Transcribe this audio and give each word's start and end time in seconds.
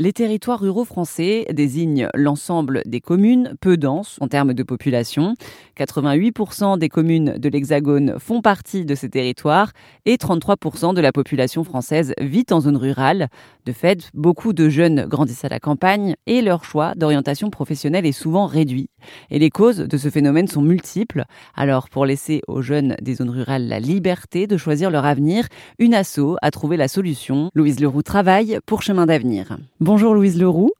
Les 0.00 0.12
territoires 0.12 0.58
ruraux 0.58 0.84
français 0.84 1.46
désignent 1.52 2.08
l'ensemble 2.14 2.82
des 2.84 3.00
communes 3.00 3.54
peu 3.60 3.76
denses 3.76 4.16
en 4.20 4.26
termes 4.26 4.52
de 4.52 4.64
population. 4.64 5.36
88% 5.78 6.78
des 6.78 6.88
communes 6.88 7.38
de 7.38 7.48
l'Hexagone 7.48 8.16
font 8.18 8.40
partie 8.40 8.84
de 8.84 8.96
ces 8.96 9.08
territoires 9.08 9.70
et 10.04 10.16
33% 10.16 10.94
de 10.94 11.00
la 11.00 11.12
population 11.12 11.62
française 11.62 12.12
vit 12.20 12.46
en 12.50 12.58
zone 12.58 12.76
rurale. 12.76 13.28
De 13.66 13.72
fait, 13.72 14.10
beaucoup 14.14 14.52
de 14.52 14.68
jeunes 14.68 15.06
grandissent 15.06 15.44
à 15.44 15.48
la 15.48 15.60
campagne 15.60 16.16
et 16.26 16.42
leur 16.42 16.64
choix 16.64 16.96
d'orientation 16.96 17.50
professionnelle 17.50 18.04
est 18.04 18.10
souvent 18.10 18.46
réduit. 18.46 18.88
Et 19.30 19.38
les 19.38 19.50
causes 19.50 19.78
de 19.78 19.96
ce 19.96 20.10
phénomène 20.10 20.48
sont 20.48 20.62
multiples. 20.62 21.22
Alors, 21.54 21.88
pour 21.88 22.04
laisser 22.04 22.40
aux 22.48 22.62
jeunes 22.62 22.96
des 23.00 23.14
zones 23.14 23.30
rurales 23.30 23.68
la 23.68 23.78
liberté 23.78 24.48
de 24.48 24.56
choisir 24.56 24.90
leur 24.90 25.04
avenir, 25.04 25.46
une 25.78 25.94
asso 25.94 26.36
a 26.42 26.50
trouvé 26.50 26.76
la 26.76 26.88
solution. 26.88 27.48
Louise 27.54 27.78
Leroux 27.78 28.02
travaille 28.02 28.58
pour 28.66 28.82
Chemin 28.82 29.06
d'avenir. 29.06 29.56
Bonjour 29.86 30.14
Louise 30.14 30.40
Leroux. 30.40 30.70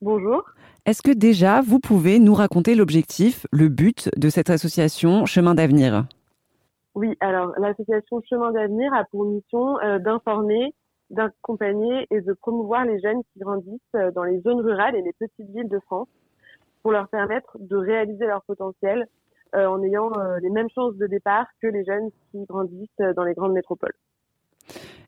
Bonjour. 0.00 0.44
Est-ce 0.86 1.02
que 1.02 1.10
déjà 1.10 1.62
vous 1.62 1.80
pouvez 1.80 2.20
nous 2.20 2.32
raconter 2.32 2.76
l'objectif, 2.76 3.44
le 3.50 3.68
but 3.68 4.08
de 4.16 4.28
cette 4.28 4.50
association 4.50 5.26
Chemin 5.26 5.56
d'avenir? 5.56 6.06
Oui, 6.94 7.16
alors 7.18 7.52
l'association 7.58 8.22
Chemin 8.30 8.52
d'avenir 8.52 8.94
a 8.94 9.02
pour 9.02 9.24
mission 9.24 9.80
euh, 9.80 9.98
d'informer, 9.98 10.72
d'accompagner 11.10 12.06
et 12.12 12.20
de 12.20 12.32
promouvoir 12.34 12.84
les 12.84 13.00
jeunes 13.00 13.20
qui 13.32 13.40
grandissent 13.40 13.80
euh, 13.96 14.12
dans 14.12 14.22
les 14.22 14.38
zones 14.42 14.60
rurales 14.60 14.94
et 14.94 15.02
les 15.02 15.12
petites 15.14 15.50
villes 15.50 15.68
de 15.68 15.80
France 15.80 16.06
pour 16.84 16.92
leur 16.92 17.08
permettre 17.08 17.56
de 17.58 17.76
réaliser 17.76 18.26
leur 18.26 18.44
potentiel 18.44 19.08
euh, 19.56 19.66
en 19.66 19.82
ayant 19.82 20.12
les 20.40 20.50
mêmes 20.50 20.70
chances 20.72 20.94
de 20.98 21.08
départ 21.08 21.46
que 21.60 21.66
les 21.66 21.84
jeunes 21.84 22.10
qui 22.30 22.44
grandissent 22.44 23.16
dans 23.16 23.24
les 23.24 23.34
grandes 23.34 23.54
métropoles. 23.54 23.96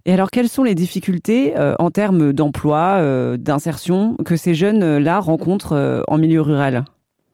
Et 0.09 0.12
alors, 0.12 0.30
quelles 0.30 0.48
sont 0.48 0.62
les 0.62 0.77
difficultés 0.77 1.59
euh, 1.59 1.74
en 1.80 1.91
termes 1.91 2.33
d'emploi, 2.33 2.98
euh, 3.01 3.37
d'insertion 3.37 4.14
que 4.24 4.37
ces 4.37 4.55
jeunes-là 4.55 5.19
rencontrent 5.19 5.73
euh, 5.73 6.02
en 6.06 6.16
milieu 6.16 6.42
rural? 6.42 6.84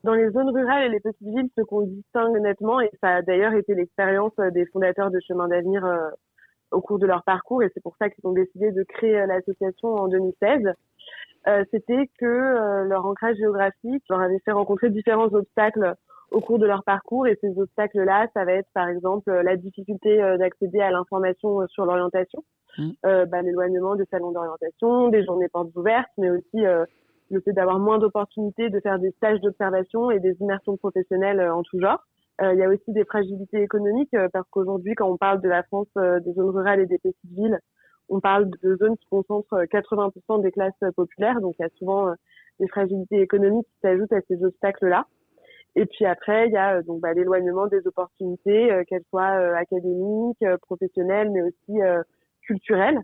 Dans 0.04 0.14
les 0.14 0.30
zones 0.30 0.48
rurales 0.48 0.84
et 0.84 0.88
les 0.88 1.00
petites 1.00 1.20
villes, 1.20 1.50
ce 1.54 1.60
qu'on 1.60 1.82
distingue 1.82 2.38
nettement, 2.40 2.80
et 2.80 2.90
ça 3.02 3.16
a 3.16 3.22
d'ailleurs 3.22 3.52
été 3.52 3.74
l'expérience 3.74 4.32
des 4.54 4.64
fondateurs 4.64 5.10
de 5.10 5.20
Chemin 5.20 5.48
d'avenir 5.48 5.86
au 6.72 6.80
cours 6.80 6.98
de 6.98 7.06
leur 7.06 7.22
parcours, 7.22 7.62
et 7.62 7.70
c'est 7.72 7.82
pour 7.82 7.94
ça 7.98 8.08
qu'ils 8.08 8.26
ont 8.26 8.32
décidé 8.32 8.72
de 8.72 8.82
créer 8.82 9.24
l'association 9.26 9.94
en 9.94 10.08
2016, 10.08 10.62
c'était 11.70 12.10
que 12.18 12.88
leur 12.88 13.06
ancrage 13.06 13.36
géographique 13.36 14.02
leur 14.10 14.22
avait 14.22 14.40
fait 14.44 14.50
rencontrer 14.50 14.90
différents 14.90 15.32
obstacles 15.32 15.94
au 16.32 16.40
cours 16.40 16.58
de 16.58 16.66
leur 16.66 16.82
parcours. 16.84 17.26
Et 17.26 17.38
ces 17.40 17.58
obstacles-là, 17.58 18.28
ça 18.34 18.44
va 18.44 18.52
être 18.52 18.68
par 18.74 18.88
exemple 18.88 19.30
la 19.30 19.56
difficulté 19.56 20.16
d'accéder 20.38 20.80
à 20.80 20.90
l'information 20.90 21.66
sur 21.68 21.84
l'orientation. 21.84 22.42
Mmh. 22.78 22.90
Euh, 23.04 23.26
bah, 23.26 23.42
l'éloignement 23.42 23.96
des 23.96 24.06
salons 24.10 24.32
d'orientation, 24.32 25.08
des 25.08 25.24
journées 25.24 25.48
portes 25.48 25.74
ouvertes, 25.76 26.10
mais 26.16 26.30
aussi 26.30 26.64
euh, 26.64 26.84
le 27.30 27.40
fait 27.40 27.52
d'avoir 27.52 27.78
moins 27.78 27.98
d'opportunités 27.98 28.70
de 28.70 28.80
faire 28.80 28.98
des 28.98 29.10
stages 29.12 29.40
d'observation 29.40 30.10
et 30.10 30.20
des 30.20 30.34
immersions 30.40 30.76
professionnelles 30.76 31.40
euh, 31.40 31.54
en 31.54 31.62
tout 31.62 31.80
genre. 31.80 32.02
Il 32.40 32.58
y 32.58 32.64
a 32.64 32.68
aussi 32.68 32.90
des 32.92 33.04
fragilités 33.04 33.62
économiques 33.62 34.16
parce 34.32 34.48
qu'aujourd'hui, 34.50 34.94
quand 34.96 35.08
on 35.08 35.16
parle 35.16 35.40
de 35.42 35.48
la 35.48 35.62
France, 35.62 35.86
des 35.94 36.32
zones 36.32 36.50
rurales 36.50 36.80
et 36.80 36.86
des 36.86 36.98
petites 36.98 37.30
villes, 37.30 37.60
on 38.08 38.18
parle 38.18 38.50
de 38.64 38.76
zones 38.76 38.96
qui 38.96 39.06
concentrent 39.10 39.62
80% 39.70 40.42
des 40.42 40.50
classes 40.50 40.72
populaires, 40.96 41.40
donc 41.40 41.54
il 41.58 41.62
y 41.62 41.66
a 41.66 41.68
souvent 41.78 42.12
des 42.58 42.66
fragilités 42.66 43.20
économiques 43.20 43.68
qui 43.68 43.78
s'ajoutent 43.82 44.12
à 44.12 44.22
ces 44.26 44.42
obstacles-là. 44.42 45.06
Et 45.74 45.86
puis 45.86 46.04
après, 46.04 46.48
il 46.48 46.52
y 46.52 46.56
a 46.56 46.82
donc 46.82 47.00
bah, 47.00 47.14
l'éloignement 47.14 47.66
des 47.66 47.86
opportunités, 47.86 48.70
qu'elles 48.88 49.04
soient 49.08 49.56
académiques, 49.56 50.44
professionnelles, 50.60 51.30
mais 51.30 51.42
aussi 51.42 51.80
culturel. 52.42 53.00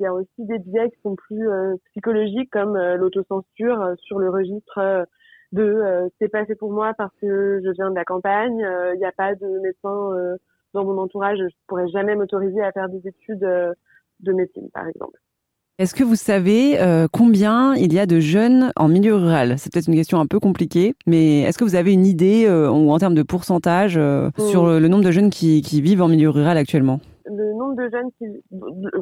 Il 0.00 0.04
y 0.04 0.06
a 0.06 0.14
aussi 0.14 0.28
des 0.38 0.58
biais 0.58 0.90
qui 0.90 1.00
sont 1.02 1.14
plus 1.14 1.46
euh, 1.46 1.76
psychologiques 1.90 2.50
comme 2.50 2.74
euh, 2.74 2.96
l'autocensure 2.96 3.82
euh, 3.82 3.94
sur 3.98 4.18
le 4.18 4.30
registre 4.30 5.06
de 5.52 6.08
c'est 6.18 6.28
pas 6.28 6.46
fait 6.46 6.54
pour 6.54 6.72
moi 6.72 6.94
parce 6.96 7.14
que 7.20 7.60
je 7.62 7.70
viens 7.72 7.90
de 7.90 7.96
la 7.96 8.04
campagne, 8.04 8.58
il 8.94 8.98
n'y 8.98 9.04
a 9.04 9.10
pas 9.10 9.34
de 9.34 9.58
médecin 9.58 10.36
dans 10.74 10.84
mon 10.84 10.96
entourage, 10.96 11.38
je 11.38 11.56
pourrais 11.66 11.88
jamais 11.88 12.14
m'autoriser 12.14 12.62
à 12.62 12.70
faire 12.70 12.88
des 12.88 13.04
études 13.08 13.40
de 13.40 14.32
médecine 14.32 14.70
par 14.70 14.86
exemple. 14.86 15.18
Est-ce 15.80 15.94
que 15.94 16.04
vous 16.04 16.14
savez 16.14 16.78
combien 17.10 17.74
il 17.74 17.94
y 17.94 17.98
a 17.98 18.04
de 18.04 18.20
jeunes 18.20 18.70
en 18.76 18.86
milieu 18.86 19.14
rural? 19.14 19.54
C'est 19.58 19.72
peut-être 19.72 19.88
une 19.88 19.94
question 19.94 20.20
un 20.20 20.26
peu 20.26 20.38
compliquée, 20.38 20.94
mais 21.06 21.40
est-ce 21.40 21.56
que 21.56 21.64
vous 21.64 21.74
avez 21.74 21.92
une 21.94 22.04
idée 22.04 22.46
ou 22.48 22.92
en 22.92 22.98
termes 22.98 23.14
de 23.14 23.22
pourcentage 23.22 23.94
sur 23.94 24.66
le, 24.66 24.88
nombre 24.88 25.04
de 25.04 25.10
jeunes 25.10 25.30
qui 25.30 25.80
vivent 25.80 26.02
en 26.02 26.08
milieu 26.08 26.28
rural 26.28 26.58
actuellement? 26.58 27.00
Le 27.32 27.52
nombre 27.54 27.76
de 27.76 27.88
jeunes 27.90 28.10
qui, 28.18 28.26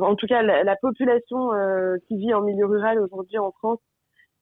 en 0.01 0.15
tout 0.15 0.27
cas 0.27 0.43
la, 0.43 0.77
population 0.77 1.55
euh, 1.55 1.97
qui 2.07 2.19
vit 2.19 2.35
en 2.35 2.43
milieu 2.43 2.67
rural 2.67 3.01
aujourd'hui 3.01 3.39
en 3.39 3.53
France, 3.53 3.79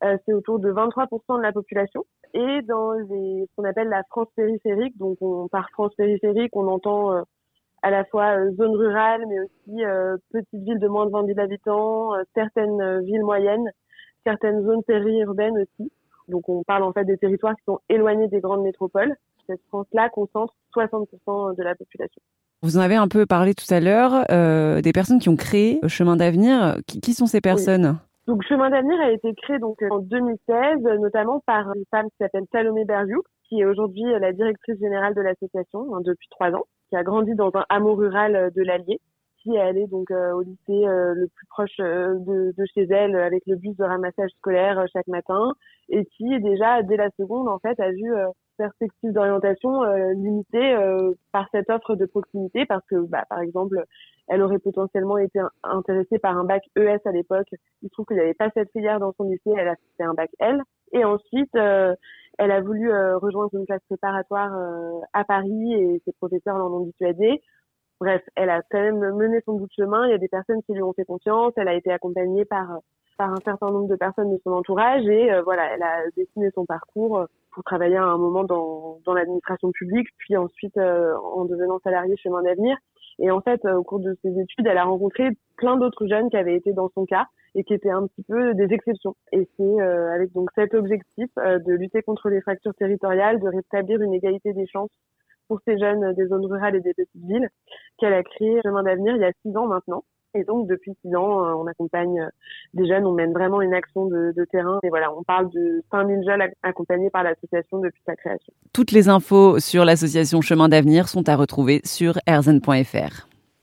euh, 0.02 0.16
c'est 0.24 0.32
autour 0.32 0.58
de 0.58 0.72
23% 0.72 1.36
de 1.36 1.42
la 1.42 1.52
population. 1.52 2.04
Et 2.34 2.62
dans 2.62 2.92
les, 2.92 3.46
ce 3.46 3.54
qu'on 3.56 3.64
appelle 3.64 3.88
la 3.88 4.02
France 4.10 4.28
périphérique, 4.34 4.96
donc 4.98 5.18
on, 5.20 5.46
par 5.48 5.70
France 5.70 5.94
périphérique, 5.94 6.50
on 6.54 6.66
entend 6.66 7.12
euh, 7.12 7.22
à 7.82 7.90
la 7.90 8.04
fois 8.04 8.36
zone 8.52 8.74
rurale, 8.74 9.24
mais 9.28 9.40
aussi 9.40 9.82
petites 10.32 10.64
villes 10.64 10.78
de 10.78 10.88
moins 10.88 11.06
de 11.06 11.10
20 11.10 11.26
000 11.26 11.40
habitants, 11.40 12.10
certaines 12.34 13.00
villes 13.04 13.24
moyennes, 13.24 13.70
certaines 14.24 14.64
zones 14.64 14.82
périurbaines 14.82 15.58
aussi. 15.58 15.92
Donc 16.28 16.48
on 16.48 16.62
parle 16.64 16.82
en 16.82 16.92
fait 16.92 17.04
des 17.04 17.16
territoires 17.16 17.54
qui 17.54 17.64
sont 17.64 17.80
éloignés 17.88 18.28
des 18.28 18.40
grandes 18.40 18.62
métropoles. 18.62 19.14
Cette 19.46 19.62
France-là 19.68 20.08
concentre 20.08 20.54
60% 20.74 21.56
de 21.56 21.62
la 21.62 21.74
population. 21.74 22.20
Vous 22.62 22.78
en 22.78 22.80
avez 22.80 22.96
un 22.96 23.06
peu 23.06 23.26
parlé 23.26 23.54
tout 23.54 23.72
à 23.72 23.80
l'heure, 23.80 24.24
euh, 24.30 24.80
des 24.80 24.92
personnes 24.92 25.20
qui 25.20 25.28
ont 25.28 25.36
créé 25.36 25.78
Chemin 25.86 26.16
d'avenir. 26.16 26.76
Qui, 26.86 27.12
sont 27.12 27.26
ces 27.26 27.40
personnes? 27.40 27.98
Donc 28.26 28.42
Chemin 28.42 28.70
d'avenir 28.70 28.98
a 29.00 29.10
été 29.12 29.32
créé 29.34 29.58
donc 29.58 29.80
en 29.88 29.98
2016, 30.00 30.82
notamment 31.00 31.40
par 31.46 31.72
une 31.76 31.84
femme 31.90 32.06
qui 32.06 32.16
s'appelle 32.18 32.44
Salomé 32.50 32.84
Bergioux, 32.84 33.22
qui 33.48 33.60
est 33.60 33.64
aujourd'hui 33.64 34.04
la 34.18 34.32
directrice 34.32 34.80
générale 34.80 35.14
de 35.14 35.20
l'association 35.20 35.94
hein, 35.94 36.00
depuis 36.04 36.26
trois 36.30 36.50
ans, 36.50 36.64
qui 36.88 36.96
a 36.96 37.02
grandi 37.02 37.34
dans 37.34 37.50
un 37.54 37.64
hameau 37.68 37.94
rural 37.94 38.50
de 38.54 38.62
l'Allier, 38.62 39.00
qui 39.42 39.54
est 39.54 39.60
allée 39.60 39.86
donc 39.86 40.10
euh, 40.10 40.32
au 40.32 40.42
lycée 40.42 40.86
euh, 40.86 41.14
le 41.14 41.28
plus 41.28 41.46
proche 41.46 41.76
de, 41.78 42.54
de, 42.56 42.64
chez 42.74 42.86
elle 42.90 43.16
avec 43.16 43.42
le 43.46 43.56
bus 43.56 43.76
de 43.76 43.84
ramassage 43.84 44.30
scolaire 44.38 44.84
chaque 44.92 45.06
matin, 45.06 45.52
et 45.88 46.04
qui 46.06 46.40
déjà 46.40 46.82
dès 46.82 46.96
la 46.96 47.10
seconde 47.18 47.48
en 47.48 47.58
fait 47.58 47.78
a 47.80 47.90
vu 47.90 48.12
perspective 48.56 49.12
d'orientation 49.12 49.82
euh, 49.82 50.12
limitée 50.14 50.74
euh, 50.74 51.12
par 51.32 51.46
cette 51.52 51.70
offre 51.70 51.94
de 51.94 52.06
proximité 52.06 52.66
parce 52.66 52.84
que 52.86 52.96
bah, 52.96 53.24
par 53.28 53.40
exemple 53.40 53.84
elle 54.28 54.42
aurait 54.42 54.58
potentiellement 54.58 55.18
été 55.18 55.38
intéressée 55.62 56.18
par 56.18 56.36
un 56.36 56.44
bac 56.44 56.62
ES 56.76 56.98
à 57.04 57.12
l'époque. 57.12 57.46
Il 57.82 57.88
se 57.88 57.92
trouve 57.92 58.06
qu'il 58.06 58.16
n'y 58.16 58.22
avait 58.22 58.34
pas 58.34 58.50
cette 58.54 58.72
filière 58.72 58.98
dans 58.98 59.12
son 59.12 59.24
lycée. 59.24 59.52
Elle 59.56 59.68
a 59.68 59.76
fait 59.96 60.02
un 60.02 60.14
bac 60.14 60.30
L 60.40 60.60
et 60.92 61.04
ensuite 61.04 61.54
euh, 61.56 61.94
elle 62.38 62.50
a 62.50 62.60
voulu 62.60 62.90
rejoindre 62.92 63.54
une 63.54 63.64
classe 63.64 63.82
préparatoire 63.88 64.52
à 65.14 65.24
Paris 65.24 65.72
et 65.72 66.02
ses 66.04 66.12
professeurs 66.12 66.58
l'en 66.58 66.70
ont 66.70 66.84
dissuadée. 66.84 67.40
Bref 67.98 68.22
elle 68.34 68.50
a 68.50 68.60
quand 68.70 68.80
même 68.80 68.98
mené 69.14 69.40
son 69.46 69.54
bout 69.54 69.66
de 69.66 69.72
chemin. 69.72 70.06
Il 70.06 70.10
y 70.10 70.14
a 70.14 70.18
des 70.18 70.28
personnes 70.28 70.62
qui 70.64 70.74
lui 70.74 70.82
ont 70.82 70.92
fait 70.92 71.06
confiance. 71.06 71.54
Elle 71.56 71.68
a 71.68 71.74
été 71.74 71.90
accompagnée 71.90 72.44
par 72.44 72.80
par 73.16 73.30
un 73.30 73.40
certain 73.42 73.70
nombre 73.70 73.88
de 73.88 73.96
personnes 73.96 74.30
de 74.30 74.38
son 74.44 74.50
entourage 74.50 75.06
et 75.06 75.30
voilà 75.44 75.72
elle 75.72 75.82
a 75.82 76.02
dessiné 76.14 76.50
son 76.54 76.66
parcours 76.66 77.26
pour 77.56 77.64
travailler 77.64 77.96
à 77.96 78.04
un 78.04 78.18
moment 78.18 78.44
dans, 78.44 79.00
dans 79.06 79.14
l'administration 79.14 79.72
publique, 79.72 80.08
puis 80.18 80.36
ensuite 80.36 80.76
euh, 80.76 81.16
en 81.16 81.46
devenant 81.46 81.80
salariée 81.82 82.14
chez 82.18 82.28
Main 82.28 82.42
d'Avenir. 82.42 82.76
Et 83.18 83.30
en 83.30 83.40
fait, 83.40 83.64
euh, 83.64 83.76
au 83.76 83.82
cours 83.82 84.00
de 84.00 84.16
ses 84.22 84.38
études, 84.38 84.66
elle 84.66 84.78
a 84.78 84.84
rencontré 84.84 85.30
plein 85.56 85.76
d'autres 85.76 86.06
jeunes 86.06 86.28
qui 86.30 86.36
avaient 86.36 86.56
été 86.56 86.72
dans 86.72 86.90
son 86.94 87.06
cas 87.06 87.26
et 87.54 87.64
qui 87.64 87.72
étaient 87.72 87.90
un 87.90 88.06
petit 88.06 88.22
peu 88.28 88.54
des 88.54 88.72
exceptions. 88.74 89.14
Et 89.32 89.48
c'est 89.56 89.62
euh, 89.62 90.12
avec 90.12 90.32
donc 90.32 90.50
cet 90.54 90.74
objectif 90.74 91.28
de 91.36 91.72
lutter 91.72 92.02
contre 92.02 92.28
les 92.28 92.42
fractures 92.42 92.74
territoriales, 92.74 93.40
de 93.40 93.48
rétablir 93.48 94.02
une 94.02 94.12
égalité 94.12 94.52
des 94.52 94.66
chances 94.66 94.90
pour 95.48 95.60
ces 95.66 95.78
jeunes 95.78 96.12
des 96.14 96.26
zones 96.26 96.44
rurales 96.44 96.76
et 96.76 96.80
des 96.80 96.92
petites 96.92 97.24
villes 97.24 97.48
qu'elle 97.98 98.12
a 98.12 98.22
créé 98.22 98.60
Chemin 98.62 98.82
d'avenir 98.82 99.14
il 99.16 99.22
y 99.22 99.24
a 99.24 99.32
six 99.42 99.56
ans 99.56 99.66
maintenant. 99.66 100.04
Et 100.36 100.44
donc, 100.44 100.66
depuis 100.68 100.96
six 101.02 101.14
ans, 101.16 101.44
euh, 101.44 101.54
on 101.54 101.66
accompagne 101.66 102.20
euh, 102.20 102.28
des 102.74 102.86
jeunes, 102.86 103.06
on 103.06 103.12
mène 103.12 103.32
vraiment 103.32 103.62
une 103.62 103.74
action 103.74 104.06
de, 104.06 104.32
de 104.36 104.44
terrain. 104.44 104.78
Et 104.82 104.88
voilà, 104.88 105.12
on 105.16 105.22
parle 105.22 105.50
de 105.50 105.82
5000 105.90 106.24
jeunes 106.26 106.42
accompagnés 106.62 107.10
par 107.10 107.22
l'association 107.22 107.78
depuis 107.78 108.02
sa 108.04 108.16
création. 108.16 108.52
Toutes 108.72 108.92
les 108.92 109.08
infos 109.08 109.58
sur 109.58 109.84
l'association 109.84 110.40
Chemin 110.40 110.68
d'avenir 110.68 111.08
sont 111.08 111.28
à 111.28 111.36
retrouver 111.36 111.80
sur 111.84 112.18
erzen.fr. 112.26 113.26